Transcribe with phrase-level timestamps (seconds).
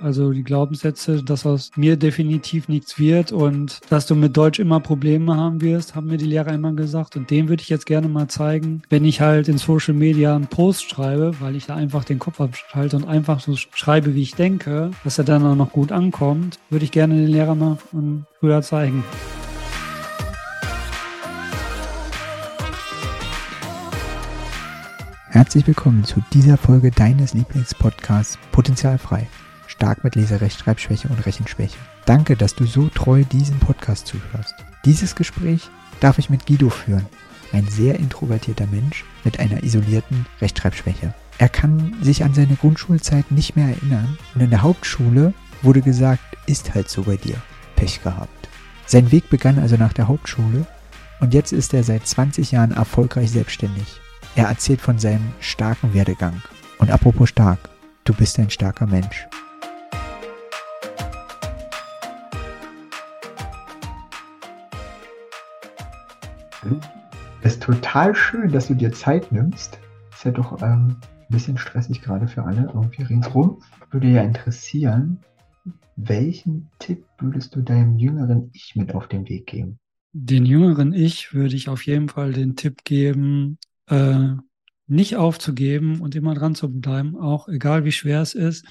[0.00, 4.78] Also die Glaubenssätze, dass aus mir definitiv nichts wird und dass du mit Deutsch immer
[4.78, 7.16] Probleme haben wirst, haben mir die Lehrer immer gesagt.
[7.16, 10.46] Und dem würde ich jetzt gerne mal zeigen, wenn ich halt in Social Media einen
[10.46, 14.36] Post schreibe, weil ich da einfach den Kopf abschalte und einfach so schreibe, wie ich
[14.36, 17.78] denke, dass er dann auch noch gut ankommt, würde ich gerne den Lehrer mal
[18.38, 19.02] früher zeigen.
[25.30, 29.28] Herzlich willkommen zu dieser Folge deines Lieblingspodcasts Potenzialfrei.
[29.78, 31.78] Stark mit Leserechtschreibschwäche und Rechenschwäche.
[32.04, 34.52] Danke, dass du so treu diesem Podcast zuhörst.
[34.84, 37.06] Dieses Gespräch darf ich mit Guido führen,
[37.52, 41.14] ein sehr introvertierter Mensch mit einer isolierten Rechtschreibschwäche.
[41.38, 46.24] Er kann sich an seine Grundschulzeit nicht mehr erinnern und in der Hauptschule wurde gesagt,
[46.46, 47.36] ist halt so bei dir.
[47.76, 48.48] Pech gehabt.
[48.84, 50.66] Sein Weg begann also nach der Hauptschule
[51.20, 54.00] und jetzt ist er seit 20 Jahren erfolgreich selbstständig.
[54.34, 56.42] Er erzählt von seinem starken Werdegang.
[56.78, 57.60] Und apropos stark,
[58.02, 59.28] du bist ein starker Mensch.
[67.42, 69.78] Es ist total schön, dass du dir Zeit nimmst.
[70.10, 73.62] Ist ja doch ähm, ein bisschen stressig gerade für alle, irgendwie ringsrum.
[73.90, 75.20] Würde ja interessieren,
[75.96, 79.78] welchen Tipp würdest du deinem jüngeren Ich mit auf den Weg geben?
[80.12, 84.30] Den jüngeren Ich würde ich auf jeden Fall den Tipp geben, äh,
[84.86, 88.66] nicht aufzugeben und immer dran zu bleiben, auch egal wie schwer es ist.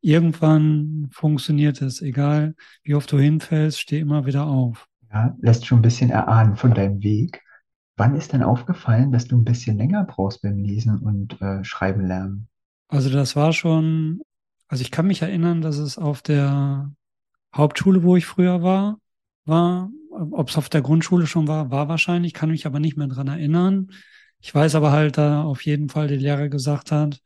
[0.00, 4.89] Irgendwann funktioniert es, egal wie oft du hinfällst, steh immer wieder auf.
[5.12, 7.42] Ja, lässt schon ein bisschen erahnen von deinem Weg.
[7.96, 12.06] Wann ist denn aufgefallen, dass du ein bisschen länger brauchst beim Lesen und äh, Schreiben
[12.06, 12.48] lernen?
[12.88, 14.22] Also das war schon,
[14.68, 16.92] also ich kann mich erinnern, dass es auf der
[17.54, 18.98] Hauptschule, wo ich früher war,
[19.44, 19.90] war.
[20.10, 23.28] Ob es auf der Grundschule schon war, war wahrscheinlich, kann mich aber nicht mehr dran
[23.28, 23.90] erinnern.
[24.40, 27.20] Ich weiß aber halt, da auf jeden Fall der Lehrer gesagt hat,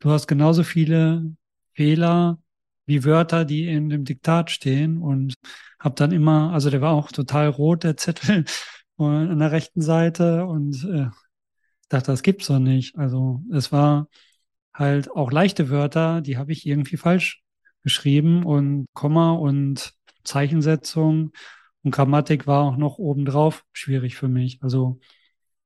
[0.00, 1.34] du hast genauso viele
[1.74, 2.38] Fehler
[2.86, 5.34] wie Wörter, die in dem Diktat stehen und
[5.82, 8.44] hab dann immer, also der war auch total rot, der Zettel
[8.98, 11.08] an der rechten Seite und äh,
[11.88, 12.96] dachte, das gibt's doch nicht.
[12.96, 14.06] Also es war
[14.72, 17.42] halt auch leichte Wörter, die habe ich irgendwie falsch
[17.82, 19.92] geschrieben und Komma und
[20.22, 21.32] Zeichensetzung
[21.82, 24.62] und Grammatik war auch noch obendrauf schwierig für mich.
[24.62, 25.00] Also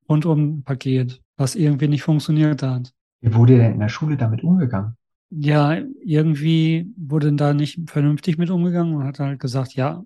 [0.09, 2.93] rundum Paket, was irgendwie nicht funktioniert hat.
[3.21, 4.97] Wie wurde denn in der Schule damit umgegangen?
[5.31, 10.05] Ja, irgendwie wurde da nicht vernünftig mit umgegangen und hat halt gesagt, ja,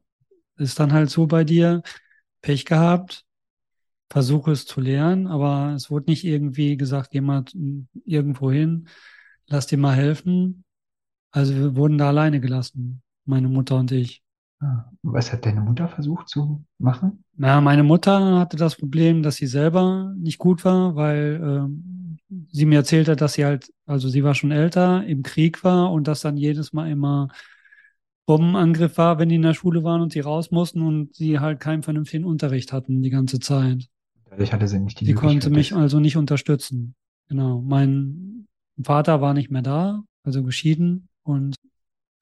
[0.57, 1.83] ist dann halt so bei dir,
[2.43, 3.25] Pech gehabt,
[4.11, 7.45] versuche es zu lernen, aber es wurde nicht irgendwie gesagt, geh mal
[8.05, 8.89] irgendwo hin,
[9.47, 10.65] lass dir mal helfen.
[11.31, 14.23] Also wir wurden da alleine gelassen, meine Mutter und ich.
[14.61, 17.25] Ah, was hat deine Mutter versucht zu machen?
[17.37, 22.00] Na, meine Mutter hatte das Problem, dass sie selber nicht gut war, weil ähm,
[22.53, 25.93] sie mir erzählt hat, dass sie halt, also sie war schon älter, im Krieg war
[25.93, 27.29] und dass dann jedes Mal immer
[28.27, 31.59] Bombenangriff war, wenn die in der Schule waren und sie raus mussten und sie halt
[31.61, 33.89] keinen vernünftigen Unterricht hatten die ganze Zeit.
[34.29, 36.95] Dadurch hatte sie nicht die Sie konnte mich also nicht unterstützen.
[37.29, 37.61] Genau.
[37.61, 38.47] Mein
[38.81, 41.57] Vater war nicht mehr da, also geschieden und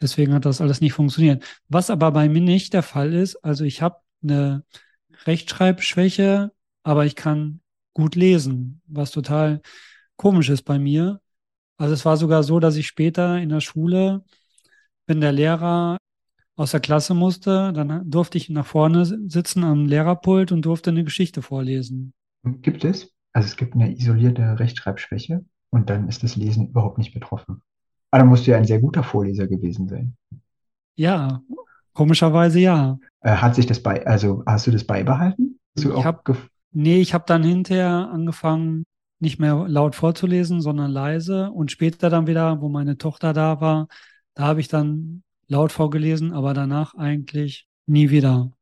[0.01, 1.45] Deswegen hat das alles nicht funktioniert.
[1.69, 4.65] Was aber bei mir nicht der Fall ist, also ich habe eine
[5.25, 6.53] Rechtschreibschwäche,
[6.85, 7.61] aber ich kann
[7.95, 9.61] gut lesen, was total
[10.19, 11.21] komisch ist bei mir.
[11.79, 14.25] Also es war sogar so, dass ich später in der Schule,
[15.07, 15.97] wenn der Lehrer
[16.57, 21.05] aus der Klasse musste, dann durfte ich nach vorne sitzen am Lehrerpult und durfte eine
[21.05, 22.13] Geschichte vorlesen.
[22.45, 23.15] Gibt es?
[23.33, 27.63] Also es gibt eine isolierte Rechtschreibschwäche und dann ist das Lesen überhaupt nicht betroffen.
[28.11, 30.17] Aber dann musst du ja ein sehr guter Vorleser gewesen sein.
[30.97, 31.43] Ja,
[31.93, 32.99] komischerweise ja.
[33.21, 35.61] Äh, hat sich das bei, also hast du das beibehalten?
[35.77, 36.29] Du ich hab,
[36.73, 38.85] nee, ich habe dann hinterher angefangen,
[39.21, 41.51] nicht mehr laut vorzulesen, sondern leise.
[41.51, 43.89] Und später dann wieder, wo meine Tochter da war,
[44.35, 48.53] da habe ich dann laut vorgelesen, aber danach eigentlich nie wieder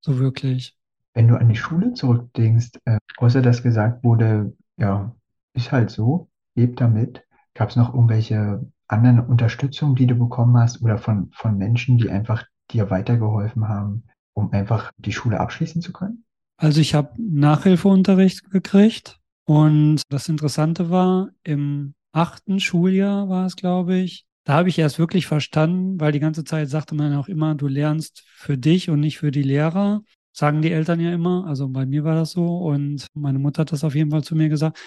[0.00, 0.76] so wirklich.
[1.14, 5.14] Wenn du an die Schule zurückdenkst, äh, außer dass gesagt wurde, ja,
[5.54, 10.82] ist halt so, lebt damit, gab es noch irgendwelche anderen Unterstützung, die du bekommen hast
[10.82, 15.92] oder von, von Menschen, die einfach dir weitergeholfen haben, um einfach die Schule abschließen zu
[15.92, 16.24] können?
[16.56, 23.96] Also ich habe Nachhilfeunterricht gekriegt und das Interessante war, im achten Schuljahr war es, glaube
[23.96, 27.54] ich, da habe ich erst wirklich verstanden, weil die ganze Zeit sagte man auch immer,
[27.54, 30.02] du lernst für dich und nicht für die Lehrer.
[30.32, 31.46] Sagen die Eltern ja immer.
[31.46, 34.36] Also bei mir war das so und meine Mutter hat das auf jeden Fall zu
[34.36, 34.78] mir gesagt.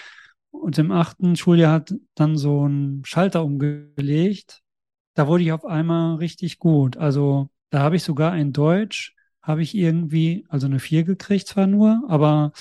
[0.51, 4.61] Und im achten Schuljahr hat dann so ein Schalter umgelegt.
[5.15, 6.97] Da wurde ich auf einmal richtig gut.
[6.97, 11.67] Also da habe ich sogar in Deutsch, habe ich irgendwie, also eine vier gekriegt zwar
[11.67, 12.51] nur, aber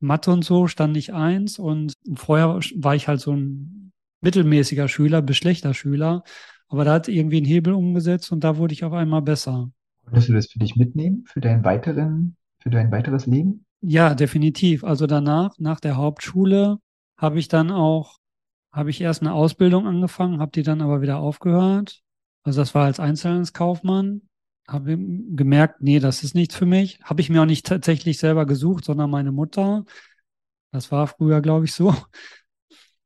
[0.00, 5.22] Mathe und so stand ich eins und vorher war ich halt so ein mittelmäßiger Schüler
[5.22, 6.22] bis schlechter Schüler.
[6.68, 9.70] Aber da hat irgendwie ein Hebel umgesetzt und da wurde ich auf einmal besser.
[10.04, 13.64] Konntest du das für dich mitnehmen, für deinen weiteren, für dein weiteres Leben?
[13.80, 14.84] Ja, definitiv.
[14.84, 16.78] Also danach, nach der Hauptschule,
[17.16, 18.18] habe ich dann auch,
[18.72, 22.02] habe ich erst eine Ausbildung angefangen, habe die dann aber wieder aufgehört.
[22.42, 24.22] Also das war als Einzelhandelskaufmann.
[24.68, 26.98] Habe gemerkt, nee, das ist nichts für mich.
[27.02, 29.84] Habe ich mir auch nicht tatsächlich selber gesucht, sondern meine Mutter.
[30.72, 31.94] Das war früher, glaube ich, so.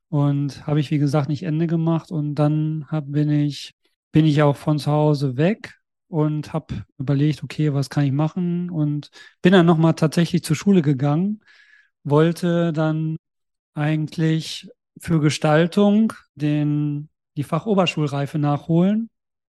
[0.08, 2.10] Und habe ich, wie gesagt, nicht Ende gemacht.
[2.10, 3.74] Und dann hab, bin ich,
[4.12, 8.70] bin ich auch von zu Hause weg und habe überlegt, okay, was kann ich machen?
[8.70, 9.10] Und
[9.42, 11.40] bin dann nochmal tatsächlich zur Schule gegangen,
[12.02, 13.16] wollte dann
[13.74, 14.68] eigentlich
[14.98, 19.08] für Gestaltung den, die Fachoberschulreife nachholen.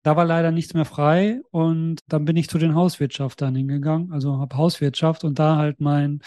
[0.10, 4.40] Da war leider nichts mehr frei und dann bin ich zu den Hauswirtschaftern hingegangen, also
[4.40, 6.22] habe Hauswirtschaft und da halt mein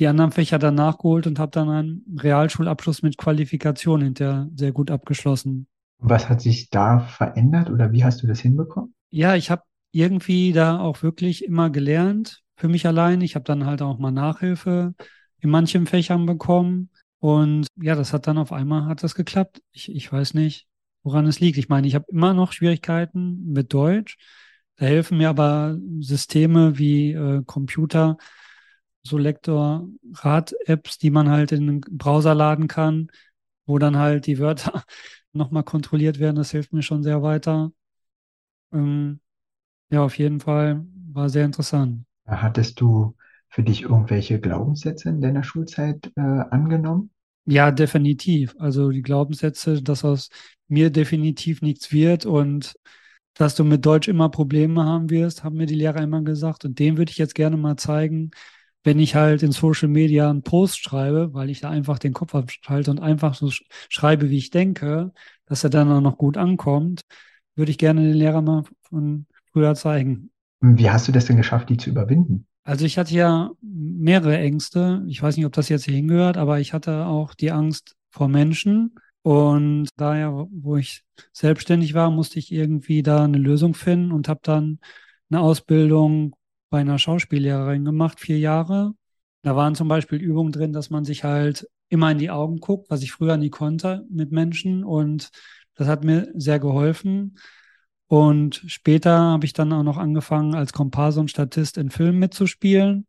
[0.00, 4.90] die anderen Fächer dann nachgeholt und habe dann einen Realschulabschluss mit Qualifikation hinterher sehr gut
[4.90, 5.68] abgeschlossen.
[6.00, 8.92] Was hat sich da verändert oder wie hast du das hinbekommen?
[9.10, 9.62] Ja, ich habe
[9.92, 13.20] irgendwie da auch wirklich immer gelernt für mich allein.
[13.20, 14.94] Ich habe dann halt auch mal Nachhilfe
[15.38, 16.90] in manchen Fächern bekommen
[17.20, 19.62] und ja, das hat dann auf einmal hat das geklappt.
[19.70, 20.66] Ich, ich weiß nicht,
[21.02, 21.58] woran es liegt.
[21.58, 24.16] Ich meine, ich habe immer noch Schwierigkeiten mit Deutsch.
[24.76, 28.16] Da helfen mir aber Systeme wie äh, Computer,
[29.02, 33.08] so Lektor-Rad-Apps, die man halt in den Browser laden kann,
[33.66, 34.84] wo dann halt die Wörter
[35.32, 36.36] nochmal kontrolliert werden.
[36.36, 37.72] Das hilft mir schon sehr weiter.
[38.72, 39.20] Ähm,
[39.90, 42.04] ja, auf jeden Fall war sehr interessant.
[42.26, 43.16] Hattest du
[43.48, 47.10] für dich irgendwelche Glaubenssätze in deiner Schulzeit äh, angenommen?
[47.46, 48.54] Ja, definitiv.
[48.58, 50.30] Also die Glaubenssätze, dass aus
[50.68, 52.74] mir definitiv nichts wird und
[53.34, 56.64] dass du mit Deutsch immer Probleme haben wirst, haben mir die Lehrer immer gesagt.
[56.64, 58.30] Und dem würde ich jetzt gerne mal zeigen,
[58.84, 62.34] wenn ich halt in Social Media einen Post schreibe, weil ich da einfach den Kopf
[62.34, 63.50] abschalte und einfach so
[63.88, 65.12] schreibe, wie ich denke,
[65.46, 67.02] dass er dann auch noch gut ankommt,
[67.56, 70.30] würde ich gerne den Lehrer mal von früher zeigen.
[70.62, 72.46] Wie hast du das denn geschafft, die zu überwinden?
[72.70, 75.02] Also ich hatte ja mehrere Ängste.
[75.08, 78.28] Ich weiß nicht, ob das jetzt hier hingehört, aber ich hatte auch die Angst vor
[78.28, 78.94] Menschen.
[79.22, 81.02] Und daher, wo ich
[81.32, 84.78] selbstständig war, musste ich irgendwie da eine Lösung finden und habe dann
[85.30, 86.36] eine Ausbildung
[86.70, 88.92] bei einer Schauspiellehrerin gemacht, vier Jahre.
[89.42, 92.88] Da waren zum Beispiel Übungen drin, dass man sich halt immer in die Augen guckt,
[92.88, 94.84] was ich früher nie konnte mit Menschen.
[94.84, 95.30] Und
[95.74, 97.36] das hat mir sehr geholfen.
[98.10, 103.06] Und später habe ich dann auch noch angefangen, als Komparse und Statist in Filmen mitzuspielen.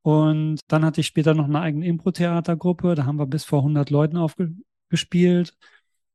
[0.00, 2.94] Und dann hatte ich später noch eine eigene Impro-Theatergruppe.
[2.94, 5.54] Da haben wir bis vor 100 Leuten aufgespielt.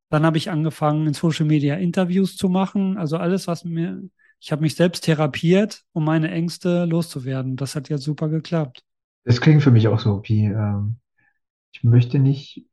[0.09, 2.97] Dann habe ich angefangen, in Social Media Interviews zu machen.
[2.97, 4.01] Also alles, was mir
[4.39, 7.57] ich habe mich selbst therapiert, um meine Ängste loszuwerden.
[7.57, 8.83] Das hat jetzt super geklappt.
[9.25, 10.97] Das klingt für mich auch so wie, ähm,
[11.71, 12.65] ich möchte nicht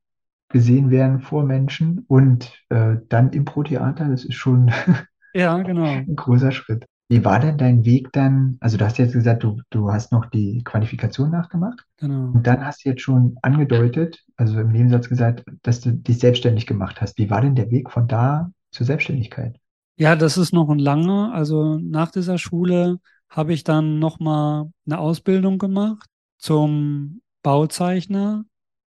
[0.49, 4.71] gesehen werden vor Menschen und äh, dann Impro-Theater, das ist schon
[5.37, 5.85] ja, genau.
[5.85, 6.87] ein großer Schritt.
[7.09, 8.57] Wie war denn dein Weg dann?
[8.61, 11.85] Also du hast jetzt gesagt, du, du hast noch die Qualifikation nachgemacht.
[11.99, 12.33] Genau.
[12.33, 16.67] Und dann hast du jetzt schon angedeutet, also im Nebensatz gesagt, dass du dich selbstständig
[16.67, 17.17] gemacht hast.
[17.19, 19.57] Wie war denn der Weg von da zur Selbstständigkeit?
[19.99, 21.33] Ja, das ist noch ein langer.
[21.33, 22.99] Also nach dieser Schule
[23.29, 28.45] habe ich dann nochmal eine Ausbildung gemacht zum Bauzeichner.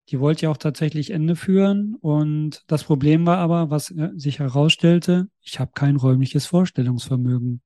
[0.08, 1.96] Die wollte ich auch tatsächlich Ende führen.
[2.00, 7.60] Und das Problem war aber, was sich herausstellte, ich habe kein räumliches Vorstellungsvermögen.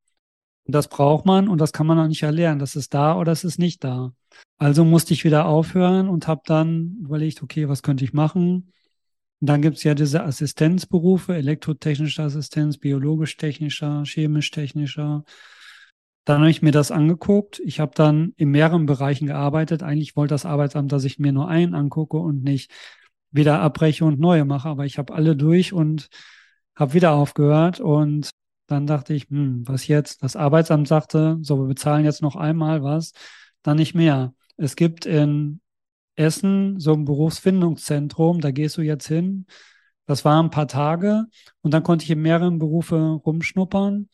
[0.64, 2.60] Und das braucht man und das kann man auch nicht erlernen.
[2.60, 4.12] Das ist da oder das ist nicht da.
[4.58, 8.72] Also musste ich wieder aufhören und habe dann überlegt, okay, was könnte ich machen?
[9.40, 15.24] Und dann gibt es ja diese Assistenzberufe, elektrotechnischer Assistenz, biologisch-technischer, chemisch-technischer.
[16.24, 17.60] Dann habe ich mir das angeguckt.
[17.64, 19.82] Ich habe dann in mehreren Bereichen gearbeitet.
[19.82, 22.70] Eigentlich wollte das Arbeitsamt, dass ich mir nur einen angucke und nicht
[23.30, 24.68] wieder abbreche und neue mache.
[24.68, 26.08] Aber ich habe alle durch und
[26.76, 27.80] habe wieder aufgehört.
[27.80, 28.30] Und
[28.66, 30.22] dann dachte ich, hm, was jetzt?
[30.22, 33.12] Das Arbeitsamt sagte, so, wir bezahlen jetzt noch einmal was,
[33.62, 34.34] dann nicht mehr.
[34.56, 35.60] Es gibt in
[36.16, 39.46] Essen, so ein Berufsfindungszentrum, da gehst du jetzt hin.
[40.06, 41.26] Das war ein paar Tage
[41.62, 44.08] und dann konnte ich in mehreren Berufe rumschnuppern.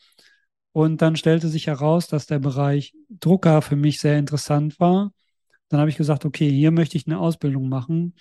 [0.76, 5.10] Und dann stellte sich heraus, dass der Bereich Drucker für mich sehr interessant war.
[5.70, 8.14] Dann habe ich gesagt, okay, hier möchte ich eine Ausbildung machen.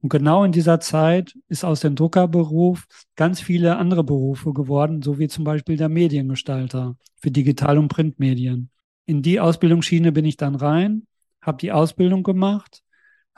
[0.00, 2.86] Und genau in dieser Zeit ist aus dem Druckerberuf
[3.16, 8.70] ganz viele andere Berufe geworden, so wie zum Beispiel der Mediengestalter für Digital- und Printmedien.
[9.04, 11.04] In die Ausbildungsschiene bin ich dann rein,
[11.40, 12.84] habe die Ausbildung gemacht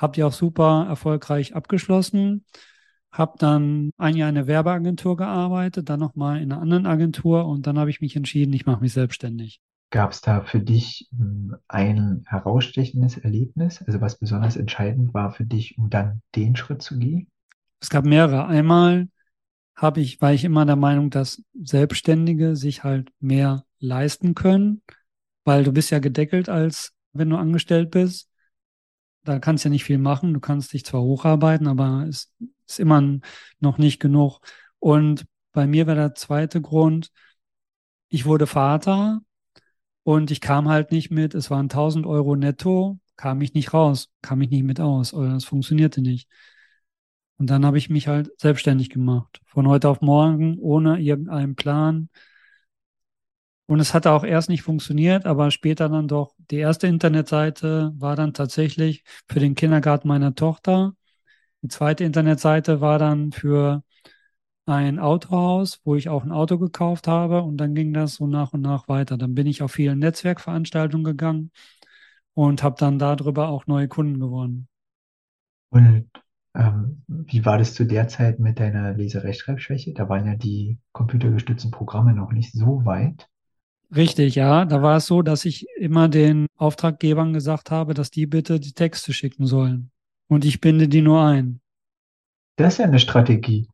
[0.00, 2.46] habe die auch super erfolgreich abgeschlossen.
[3.12, 7.66] Habe dann ein Jahr in einer Werbeagentur gearbeitet, dann nochmal in einer anderen Agentur und
[7.66, 9.60] dann habe ich mich entschieden, ich mache mich selbstständig.
[9.90, 15.44] Gab es da für dich hm, ein herausstechendes Erlebnis, also was besonders entscheidend war für
[15.44, 17.26] dich, um dann den Schritt zu gehen?
[17.80, 18.46] Es gab mehrere.
[18.46, 19.08] Einmal
[19.74, 24.82] habe ich, war ich immer der Meinung, dass Selbstständige sich halt mehr leisten können,
[25.44, 28.28] weil du bist ja gedeckelt als wenn du angestellt bist.
[29.24, 30.34] Da kannst du ja nicht viel machen.
[30.34, 32.32] Du kannst dich zwar hocharbeiten, aber es
[32.70, 33.18] ist immer
[33.60, 34.40] noch nicht genug.
[34.78, 37.10] Und bei mir war der zweite Grund,
[38.08, 39.20] ich wurde Vater
[40.02, 44.08] und ich kam halt nicht mit, es waren 1000 Euro netto, kam ich nicht raus,
[44.22, 46.28] kam ich nicht mit aus, oder es funktionierte nicht.
[47.38, 52.10] Und dann habe ich mich halt selbstständig gemacht, von heute auf morgen, ohne irgendeinen Plan.
[53.66, 56.34] Und es hatte auch erst nicht funktioniert, aber später dann doch.
[56.50, 60.94] Die erste Internetseite war dann tatsächlich für den Kindergarten meiner Tochter.
[61.62, 63.82] Die zweite Internetseite war dann für
[64.66, 67.42] ein Autohaus, wo ich auch ein Auto gekauft habe.
[67.42, 69.18] Und dann ging das so nach und nach weiter.
[69.18, 71.50] Dann bin ich auf viele Netzwerkveranstaltungen gegangen
[72.34, 74.68] und habe dann darüber auch neue Kunden gewonnen.
[75.70, 76.10] Und
[76.54, 79.92] ähm, wie war das zu der Zeit mit deiner Leserechtschreibschwäche?
[79.92, 83.28] Da waren ja die computergestützten Programme noch nicht so weit.
[83.94, 84.64] Richtig, ja.
[84.64, 88.72] Da war es so, dass ich immer den Auftraggebern gesagt habe, dass die bitte die
[88.72, 89.90] Texte schicken sollen.
[90.30, 91.60] Und ich binde die nur ein.
[92.54, 93.68] Das ist ja eine Strategie.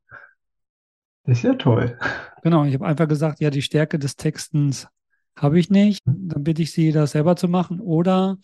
[1.24, 1.98] Das ist ja toll.
[2.42, 4.88] Genau, ich habe einfach gesagt, ja, die Stärke des Textens
[5.36, 6.02] habe ich nicht.
[6.06, 7.78] Dann bitte ich sie, das selber zu machen.
[7.78, 8.38] Oder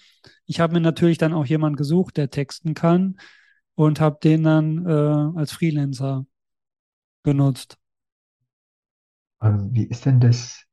[0.45, 3.17] ich habe mir natürlich dann auch jemanden gesucht, der texten kann
[3.77, 6.27] und habe den dann äh, als Freelancer
[7.23, 7.79] benutzt.
[9.41, 10.67] Ähm, wie ist denn das?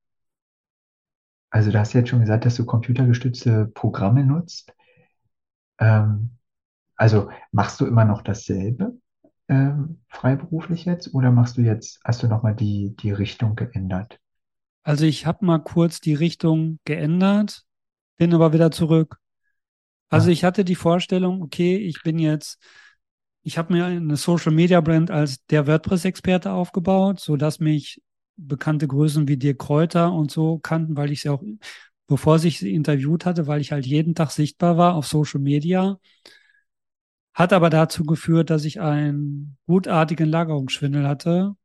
[1.52, 4.74] Also, du hast jetzt schon gesagt, dass du computergestützte Programme nutzt.
[5.80, 6.32] Ähm,
[7.00, 8.94] also, machst du immer noch dasselbe?
[9.50, 14.20] ähm, freiberuflich jetzt oder machst du jetzt, hast du nochmal die, die Richtung geändert?
[14.84, 17.64] Also ich habe mal kurz die Richtung geändert,
[18.18, 19.18] bin aber wieder zurück.
[20.10, 20.32] Also ah.
[20.32, 22.60] ich hatte die Vorstellung, okay, ich bin jetzt,
[23.42, 28.02] ich habe mir eine Social Media Brand als der WordPress-Experte aufgebaut, so dass mich
[28.38, 31.44] bekannte Größen wie Dirk Kräuter und so kannten, weil ich sie auch,
[32.08, 35.98] bevor ich sie interviewt hatte, weil ich halt jeden Tag sichtbar war auf Social Media
[37.40, 41.56] hat aber dazu geführt, dass ich einen gutartigen Lagerungsschwindel hatte.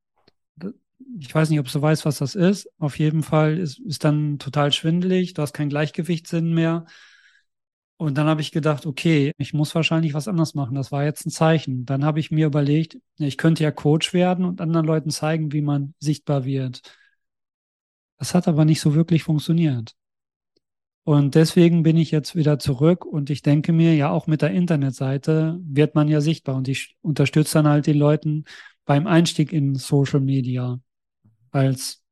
[1.19, 2.69] Ich weiß nicht, ob du weißt, was das ist.
[2.79, 5.35] Auf jeden Fall ist, ist dann total schwindelig.
[5.35, 6.87] Du hast keinen Gleichgewichtssinn mehr.
[7.97, 10.77] Und dann habe ich gedacht, okay, ich muss wahrscheinlich was anderes machen.
[10.77, 11.85] Das war jetzt ein Zeichen.
[11.87, 15.63] Dann habe ich mir überlegt, ich könnte ja Coach werden und anderen Leuten zeigen, wie
[15.63, 16.83] man sichtbar wird.
[18.19, 19.95] Das hat aber nicht so wirklich funktioniert.
[21.05, 24.53] Und deswegen bin ich jetzt wieder zurück und ich denke mir, ja, auch mit der
[24.53, 28.45] Internetseite wird man ja sichtbar und ich unterstütze dann halt die Leuten
[28.87, 30.81] beim Einstieg in Social Media
[31.51, 32.03] als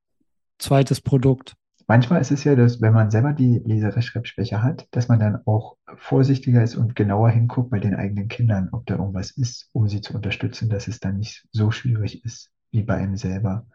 [0.58, 1.54] zweites Produkt.
[1.88, 5.76] Manchmal ist es ja, dass wenn man selber die Leserechtschreibschwäche hat, dass man dann auch
[5.96, 10.00] vorsichtiger ist und genauer hinguckt bei den eigenen Kindern, ob da irgendwas ist, um sie
[10.00, 13.66] zu unterstützen, dass es dann nicht so schwierig ist wie bei einem selber.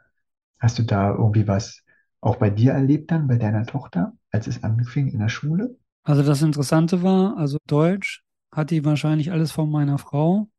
[0.60, 1.84] Hast du da irgendwie was
[2.22, 4.14] auch bei dir erlebt dann, bei deiner Tochter?
[4.32, 5.78] als es anfing in der Schule?
[6.04, 10.50] Also das Interessante war, also Deutsch hat die wahrscheinlich alles von meiner Frau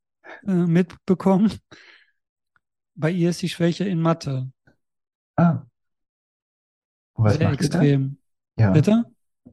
[0.47, 1.53] äh, mitbekommen.
[2.95, 4.51] Bei ihr ist die Schwäche in Mathe.
[5.37, 5.63] Ah.
[7.15, 8.03] Und was Sehr macht extrem.
[8.03, 8.17] Ihr
[8.57, 8.63] da?
[8.65, 8.71] Ja.
[8.73, 9.05] Bitte?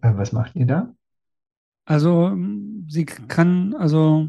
[0.02, 0.94] Äh, was macht ihr da?
[1.86, 2.36] Also
[2.88, 4.28] sie kann, also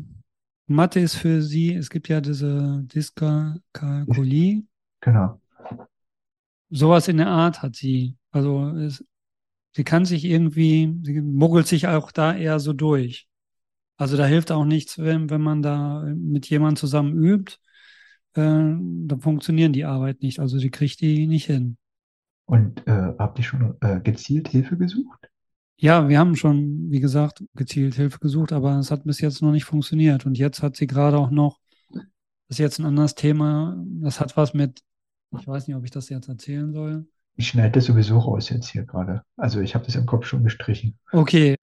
[0.67, 4.65] Mathe ist für sie, es gibt ja diese Dyskalkulie.
[5.01, 5.41] Genau.
[6.71, 8.17] Sowas in der Art hat sie.
[8.31, 9.05] Also es,
[9.73, 13.29] sie kann sich irgendwie, sie muggelt sich auch da eher so durch.
[13.97, 17.55] Also da hilft auch nichts, wenn, wenn man da mit jemandem zusammen übt,
[18.35, 20.41] äh, dann funktionieren die Arbeit nicht.
[20.41, 21.79] Also sie kriegt die nicht hin.
[22.47, 25.29] Und äh, habt ihr schon äh, gezielt Hilfe gesucht?
[25.79, 29.53] Ja, wir haben schon, wie gesagt, gezielt Hilfe gesucht, aber es hat bis jetzt noch
[29.53, 30.25] nicht funktioniert.
[30.25, 31.59] Und jetzt hat sie gerade auch noch,
[31.93, 32.05] das
[32.49, 34.81] ist jetzt ein anderes Thema, das hat was mit,
[35.39, 37.07] ich weiß nicht, ob ich das jetzt erzählen soll.
[37.37, 39.23] Ich schneide das sowieso raus jetzt hier gerade.
[39.37, 40.99] Also ich habe das im Kopf schon gestrichen.
[41.13, 41.57] Okay.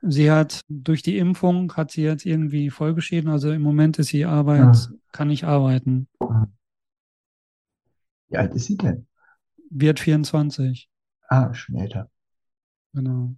[0.00, 3.30] Sie hat durch die Impfung hat sie jetzt irgendwie Folgeschäden.
[3.30, 4.96] Also im Moment ist sie Arbeit, ja.
[5.12, 6.08] kann nicht arbeiten.
[8.28, 9.06] Wie alt ist sie denn?
[9.70, 10.88] Wird 24.
[11.28, 12.10] Ah, schon älter.
[12.94, 13.34] Genau.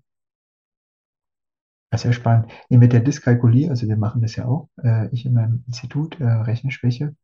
[1.91, 2.53] Das ist ja spannend.
[2.69, 6.21] Nee, mit der Dyskalkulie, also wir machen das ja auch, äh, ich in meinem Institut,
[6.21, 7.17] äh, Rechenschwäche.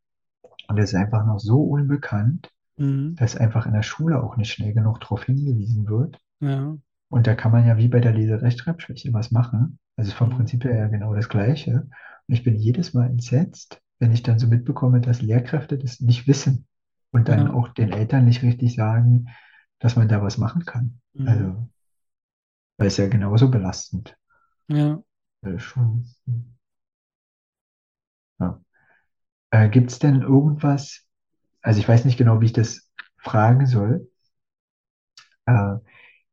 [0.69, 3.17] Und das ist einfach noch so unbekannt mhm.
[3.17, 6.21] dass einfach in der Schule auch nicht schnell genug darauf hingewiesen wird.
[6.41, 6.77] Ja.
[7.09, 9.79] Und da kann man ja wie bei der Leserechtschreibschwäche was machen.
[9.97, 10.37] Also vom mhm.
[10.37, 11.89] Prinzip her ja genau das Gleiche.
[12.29, 16.27] Und ich bin jedes Mal entsetzt, wenn ich dann so mitbekomme, dass Lehrkräfte das nicht
[16.27, 16.67] wissen
[17.13, 17.53] und dann ja.
[17.53, 19.29] auch den Eltern nicht richtig sagen,
[19.79, 21.01] dass man da was machen kann.
[21.15, 21.29] Mhm.
[21.29, 21.69] Also,
[22.79, 24.17] weil es ja genauso belastend.
[24.69, 25.03] Ja.
[25.43, 26.07] Äh, schon.
[28.39, 28.61] Ja.
[29.51, 31.05] Äh, Gibt es denn irgendwas,
[31.63, 34.09] also ich weiß nicht genau, wie ich das fragen soll.
[35.47, 35.77] Äh,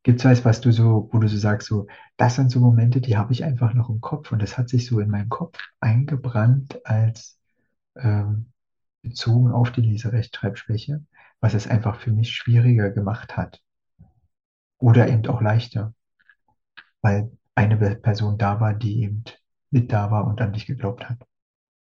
[0.03, 3.01] Gibt es was, was du so, wo du so sagst, so, das sind so Momente,
[3.01, 5.57] die habe ich einfach noch im Kopf und das hat sich so in meinem Kopf
[5.79, 7.39] eingebrannt als
[7.97, 8.51] ähm,
[9.01, 11.03] bezogen auf die Leserechtschreibschwäche,
[11.41, 13.61] was es einfach für mich schwieriger gemacht hat.
[14.79, 15.93] Oder eben auch leichter,
[17.01, 19.23] weil eine Person da war, die eben
[19.69, 21.19] mit da war und an dich geglaubt hat.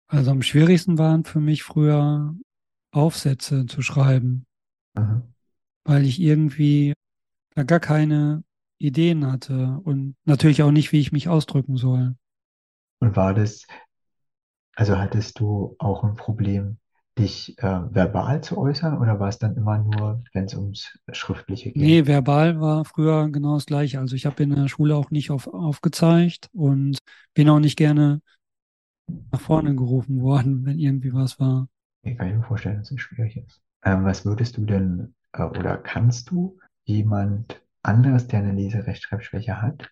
[0.07, 2.33] Also am schwierigsten waren für mich früher
[2.91, 4.45] Aufsätze zu schreiben,
[4.95, 5.35] Mhm.
[5.83, 6.93] weil ich irgendwie
[7.55, 8.43] da gar keine
[8.79, 12.15] Ideen hatte und natürlich auch nicht, wie ich mich ausdrücken soll.
[12.99, 13.65] Und war das,
[14.75, 16.77] also hattest du auch ein Problem,
[17.17, 21.71] dich äh, verbal zu äußern oder war es dann immer nur, wenn es ums Schriftliche
[21.71, 21.81] ging?
[21.81, 23.99] Nee, verbal war früher genau das Gleiche.
[23.99, 26.97] Also ich habe in der Schule auch nicht auf, aufgezeigt und
[27.33, 28.21] bin auch nicht gerne
[29.31, 31.67] nach vorne gerufen worden, wenn irgendwie was war.
[32.01, 33.61] Ich kann mir vorstellen, dass es schwierig ist.
[33.83, 39.91] Ähm, was würdest du denn äh, oder kannst du jemand anderes, der eine Leserechtschreibschwäche hat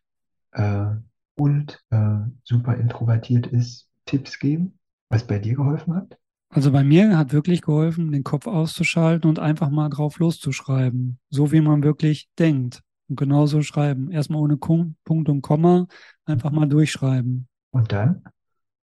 [0.51, 0.85] äh,
[1.35, 4.79] und äh, super introvertiert ist, Tipps geben,
[5.09, 6.17] was bei dir geholfen hat?
[6.49, 11.19] Also bei mir hat wirklich geholfen, den Kopf auszuschalten und einfach mal drauf loszuschreiben.
[11.31, 12.83] So wie man wirklich denkt.
[13.09, 14.11] Und genauso schreiben.
[14.11, 15.87] Erstmal ohne Punkt und Komma,
[16.25, 17.47] einfach mal durchschreiben.
[17.71, 18.23] Und dann?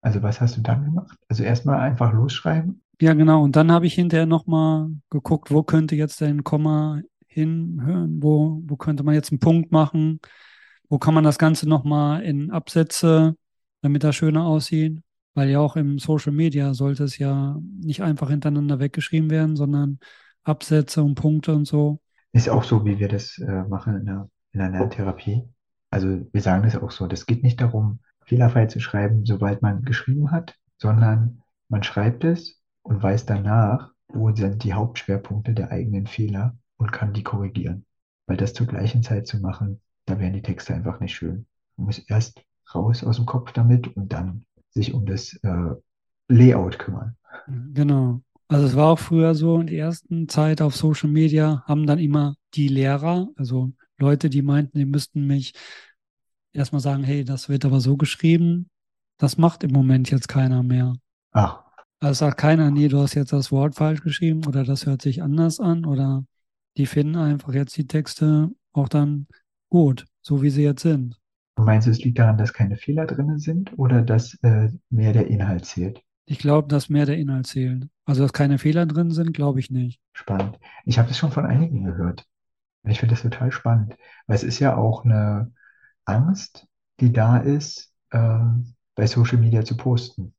[0.00, 1.19] Also was hast du dann gemacht?
[1.28, 2.83] Also erstmal einfach losschreiben.
[3.00, 3.43] Ja, genau.
[3.43, 8.76] Und dann habe ich hinterher nochmal geguckt, wo könnte jetzt ein Komma hinhören, wo, wo
[8.76, 10.21] könnte man jetzt einen Punkt machen,
[10.88, 13.37] wo kann man das Ganze nochmal in Absätze,
[13.83, 15.00] damit das schöner aussieht.
[15.35, 20.00] Weil ja auch im Social Media sollte es ja nicht einfach hintereinander weggeschrieben werden, sondern
[20.43, 22.00] Absätze und Punkte und so.
[22.33, 25.45] Ist auch so, wie wir das äh, machen in der, in der Lerntherapie.
[25.90, 27.07] Also wir sagen das auch so.
[27.07, 32.61] Das geht nicht darum, fehlerfrei zu schreiben, sobald man geschrieben hat, sondern man schreibt es
[32.83, 37.85] und weiß danach, wo sind die Hauptschwerpunkte der eigenen Fehler und kann die korrigieren.
[38.27, 41.47] Weil das zur gleichen Zeit zu machen, da wären die Texte einfach nicht schön.
[41.77, 42.43] Man muss erst
[42.75, 45.75] raus aus dem Kopf damit und dann sich um das äh,
[46.29, 47.17] Layout kümmern.
[47.73, 48.21] Genau.
[48.49, 51.99] Also es war auch früher so, in der ersten Zeit auf Social Media haben dann
[51.99, 55.53] immer die Lehrer, also Leute, die meinten, die müssten mich
[56.53, 58.69] erstmal sagen, hey, das wird aber so geschrieben.
[59.19, 60.95] Das macht im Moment jetzt keiner mehr.
[61.33, 61.65] Ach,
[62.01, 65.23] Also sagt keiner, nee, du hast jetzt das Wort falsch geschrieben oder das hört sich
[65.23, 66.25] anders an oder
[66.77, 69.27] die finden einfach jetzt die Texte auch dann
[69.71, 71.19] gut, so wie sie jetzt sind.
[71.57, 75.13] und meinst du, es liegt daran, dass keine Fehler drin sind oder dass äh, mehr
[75.13, 76.03] der Inhalt zählt?
[76.27, 77.89] Ich glaube, dass mehr der Inhalt zählt.
[78.05, 80.01] Also, dass keine Fehler drin sind, glaube ich nicht.
[80.13, 80.59] Spannend.
[80.85, 82.27] Ich habe das schon von einigen gehört.
[82.85, 85.53] Ich finde das total spannend, weil es ist ja auch eine
[86.09, 86.66] Angst,
[87.01, 90.35] die da ist, ähm, bei Social Media zu posten.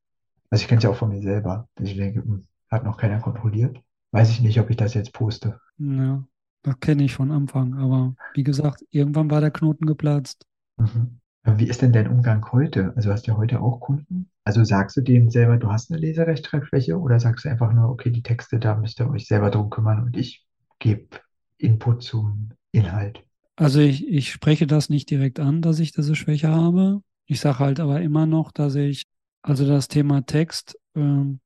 [0.50, 2.98] Also ich kenne es ja auch von mir selber, dass ich denke, hm, hat noch
[2.98, 3.80] keiner kontrolliert.
[4.12, 5.60] Weiß ich nicht, ob ich das jetzt poste.
[5.78, 6.24] Ja,
[6.64, 7.76] das kenne ich von Anfang.
[7.76, 10.46] Aber wie gesagt, irgendwann war der Knoten geplatzt.
[10.78, 11.20] Mhm.
[11.44, 12.94] Wie ist denn dein Umgang heute?
[12.96, 14.30] Also hast du ja heute auch Kunden?
[14.44, 18.10] Also sagst du denen selber, du hast eine Leserechtschreibschwäche oder sagst du einfach nur, okay,
[18.10, 20.46] die Texte, da müsst ihr euch selber drum kümmern und ich
[20.80, 21.18] gebe
[21.58, 23.24] Input zum Inhalt?
[23.60, 27.02] Also ich, ich spreche das nicht direkt an, dass ich diese Schwäche habe.
[27.26, 29.04] Ich sage halt aber immer noch, dass ich,
[29.42, 31.40] also das Thema Text, ähm,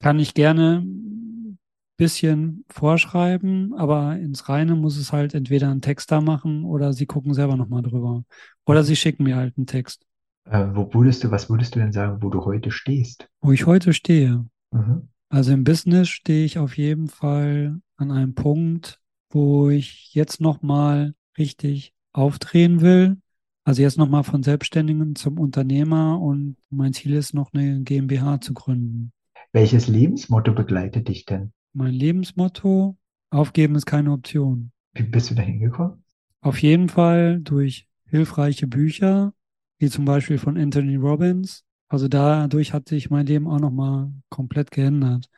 [0.00, 1.58] kann ich gerne ein
[1.96, 7.32] bisschen vorschreiben, aber ins Reine muss es halt entweder ein Texter machen oder sie gucken
[7.32, 8.24] selber nochmal drüber.
[8.66, 10.04] Oder sie schicken mir halt einen Text,
[10.44, 13.28] Äh, wo würdest du, was würdest du denn sagen, wo du heute stehst?
[13.40, 14.44] wo ich heute stehe.
[14.72, 15.08] Mhm.
[15.30, 21.14] Also im Business stehe ich auf jeden Fall an einem Punkt, wo ich jetzt nochmal
[21.38, 23.18] richtig aufdrehen will.
[23.64, 28.54] Also jetzt nochmal von Selbstständigen zum Unternehmer und mein Ziel ist noch eine GmbH zu
[28.54, 29.12] gründen.
[29.52, 31.52] Welches Lebensmotto begleitet dich denn?
[31.72, 32.96] Mein Lebensmotto,
[33.30, 34.70] aufgeben ist keine Option.
[34.94, 36.04] Wie bist du da hingekommen?
[36.40, 39.34] Auf jeden Fall durch hilfreiche Bücher,
[39.78, 41.64] wie zum Beispiel von Anthony Robbins.
[41.88, 45.28] Also dadurch hat sich mein Leben auch nochmal komplett geändert.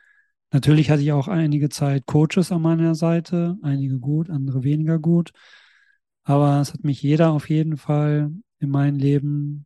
[0.51, 5.31] Natürlich hatte ich auch einige Zeit Coaches an meiner Seite, einige gut, andere weniger gut.
[6.29, 9.65] Aber es hat mich jeder auf jeden Fall in mein Leben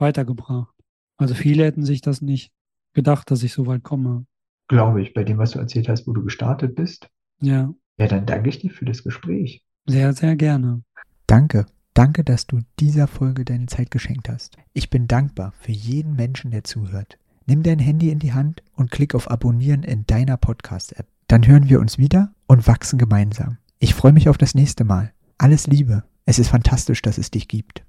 [0.00, 0.74] weitergebracht.
[1.18, 2.50] Also viele hätten sich das nicht
[2.94, 4.26] gedacht, dass ich so weit komme.
[4.66, 7.08] Glaube ich, bei dem, was du erzählt hast, wo du gestartet bist.
[7.40, 9.62] Ja, Ja, dann danke ich dir für das Gespräch.
[9.86, 10.82] sehr, sehr gerne.
[11.28, 11.66] Danke.
[11.94, 14.56] Danke, dass du dieser Folge deine Zeit geschenkt hast.
[14.72, 17.18] Ich bin dankbar für jeden Menschen, der zuhört.
[17.46, 21.06] Nimm dein Handy in die Hand und klick auf Abonnieren in deiner Podcast-App.
[21.28, 23.58] Dann hören wir uns wieder und wachsen gemeinsam.
[23.78, 25.12] Ich freue mich auf das nächste Mal.
[25.40, 26.02] Alles Liebe.
[26.26, 27.82] Es ist fantastisch, dass es dich gibt.